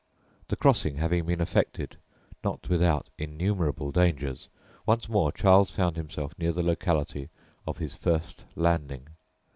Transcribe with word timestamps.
The 0.47 0.55
crossing 0.55 0.95
having 0.95 1.27
been 1.27 1.39
effected, 1.39 1.97
not 2.43 2.67
without 2.69 3.09
innumerable 3.19 3.91
dangers, 3.91 4.47
once 4.87 5.07
more 5.07 5.31
Charles 5.31 5.69
found 5.69 5.95
himself 5.95 6.33
near 6.39 6.51
the 6.51 6.63
locality 6.63 7.29
of 7.67 7.77
his 7.77 7.93
first 7.93 8.45
landing. 8.55 9.09